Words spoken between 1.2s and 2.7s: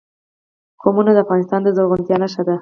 افغانستان د زرغونتیا نښه ده.